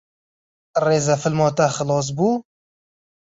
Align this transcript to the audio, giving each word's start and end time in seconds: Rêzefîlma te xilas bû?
Rêzefîlma 0.85 1.49
te 1.57 1.65
xilas 1.75 2.07
bû? 2.17 2.29